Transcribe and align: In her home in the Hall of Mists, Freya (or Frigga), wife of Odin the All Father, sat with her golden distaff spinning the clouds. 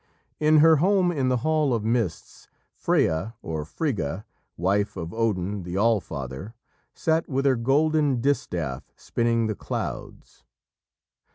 In 0.39 0.57
her 0.65 0.77
home 0.77 1.11
in 1.11 1.29
the 1.29 1.37
Hall 1.45 1.75
of 1.75 1.83
Mists, 1.83 2.47
Freya 2.73 3.35
(or 3.43 3.63
Frigga), 3.65 4.25
wife 4.57 4.97
of 4.97 5.13
Odin 5.13 5.61
the 5.61 5.77
All 5.77 5.99
Father, 6.01 6.55
sat 6.95 7.29
with 7.29 7.45
her 7.45 7.55
golden 7.55 8.19
distaff 8.19 8.91
spinning 8.95 9.45
the 9.45 9.53
clouds. 9.53 10.43